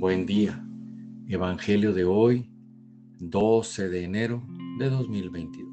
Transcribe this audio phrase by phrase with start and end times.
[0.00, 0.66] Buen día.
[1.28, 2.50] Evangelio de hoy,
[3.18, 4.42] 12 de enero
[4.78, 5.68] de 2022.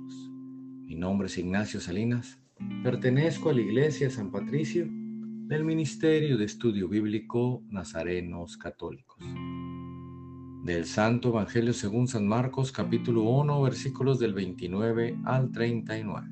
[0.83, 2.37] Mi nombre es Ignacio Salinas.
[2.83, 9.17] Pertenezco a la Iglesia San Patricio del Ministerio de Estudio Bíblico Nazarenos Católicos.
[10.65, 16.27] Del Santo Evangelio según San Marcos capítulo 1 versículos del 29 al 39.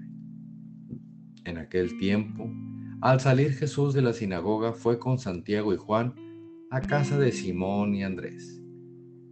[1.46, 2.52] En aquel tiempo,
[3.00, 6.25] al salir Jesús de la sinagoga fue con Santiago y Juan
[6.76, 8.62] a casa de Simón y Andrés.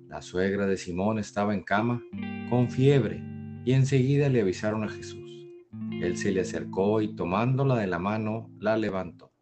[0.07, 2.02] La suegra de Simón estaba en cama,
[2.49, 3.21] con fiebre,
[3.66, 5.45] y enseguida le avisaron a Jesús.
[5.91, 9.33] Él se le acercó y tomándola de la mano, la levantó.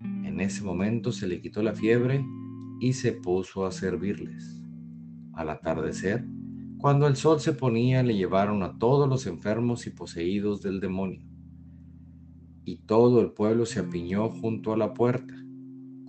[0.00, 2.24] En ese momento se le quitó la fiebre
[2.80, 4.64] y se puso a servirles.
[5.34, 6.24] Al atardecer,
[6.78, 11.22] cuando el sol se ponía, le llevaron a todos los enfermos y poseídos del demonio
[12.64, 15.34] y todo el pueblo se apiñó junto a la puerta.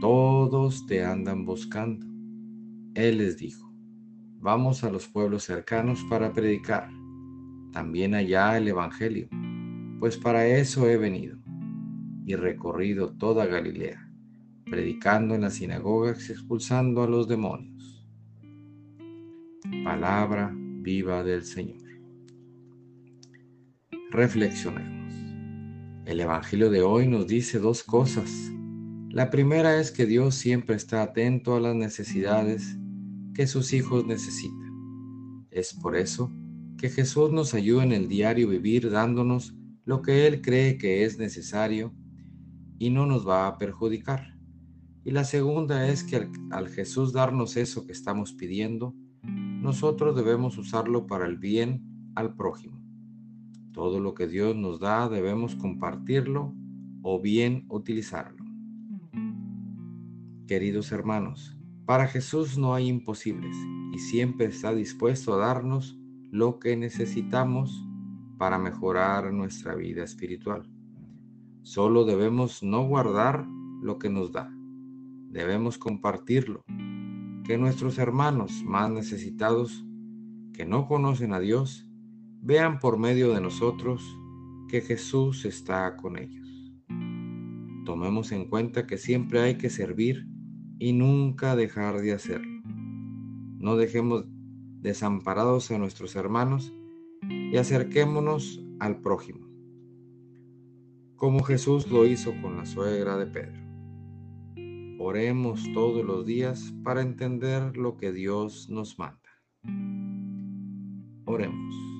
[0.00, 2.06] todos te andan buscando.
[2.94, 3.70] Él les dijo,
[4.38, 6.90] vamos a los pueblos cercanos para predicar,
[7.72, 9.28] también allá el Evangelio,
[10.00, 11.38] pues para eso he venido
[12.24, 14.10] y recorrido toda Galilea,
[14.64, 18.06] predicando en las sinagogas y expulsando a los demonios.
[19.84, 21.82] Palabra viva del Señor.
[24.10, 25.14] Reflexionemos.
[26.06, 28.50] El Evangelio de hoy nos dice dos cosas.
[29.12, 32.78] La primera es que Dios siempre está atento a las necesidades
[33.34, 35.48] que sus hijos necesitan.
[35.50, 36.30] Es por eso
[36.78, 39.52] que Jesús nos ayuda en el diario vivir dándonos
[39.84, 41.92] lo que Él cree que es necesario
[42.78, 44.38] y no nos va a perjudicar.
[45.04, 48.94] Y la segunda es que al, Jesús darnos eso que estamos pidiendo,
[49.24, 52.80] nosotros debemos usarlo para el bien al prójimo.
[53.72, 56.54] Todo lo que Dios nos da debemos compartirlo
[57.02, 58.49] o bien utilizarlo.
[60.50, 61.56] Queridos hermanos,
[61.86, 63.56] para Jesús no hay imposibles
[63.92, 65.96] y siempre está dispuesto a darnos
[66.32, 67.86] lo que necesitamos
[68.36, 70.68] para mejorar nuestra vida espiritual.
[71.62, 73.46] Solo debemos no guardar
[73.80, 74.52] lo que nos da,
[75.28, 76.62] debemos compartirlo.
[77.44, 79.86] Que nuestros hermanos más necesitados,
[80.52, 81.88] que no conocen a Dios,
[82.42, 84.02] vean por medio de nosotros
[84.68, 86.74] que Jesús está con ellos.
[87.84, 90.26] Tomemos en cuenta que siempre hay que servir
[90.80, 92.62] y nunca dejar de hacerlo.
[93.58, 94.24] No dejemos
[94.80, 96.72] desamparados a nuestros hermanos
[97.28, 99.46] y acerquémonos al prójimo,
[101.14, 103.60] como Jesús lo hizo con la suegra de Pedro.
[104.98, 109.20] Oremos todos los días para entender lo que Dios nos manda.
[111.26, 111.90] Oremos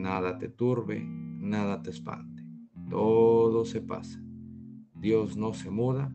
[0.00, 2.42] nada te turbe, nada te espante.
[2.88, 4.20] Todo se pasa.
[4.94, 6.14] Dios no se muda,